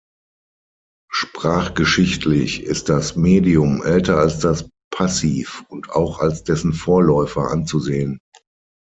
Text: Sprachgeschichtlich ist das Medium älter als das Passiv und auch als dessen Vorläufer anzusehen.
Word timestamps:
Sprachgeschichtlich 1.11 2.63
ist 2.63 2.89
das 2.89 3.15
Medium 3.15 3.83
älter 3.83 4.17
als 4.17 4.39
das 4.39 4.67
Passiv 4.91 5.63
und 5.69 5.91
auch 5.91 6.17
als 6.17 6.43
dessen 6.43 6.73
Vorläufer 6.73 7.51
anzusehen. 7.51 8.17